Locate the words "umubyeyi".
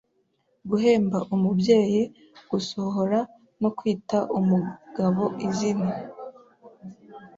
1.35-2.01